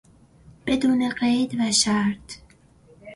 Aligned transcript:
بدون 0.65 1.09
قید 1.09 1.55
و 1.59 1.71
شرط 1.71 2.33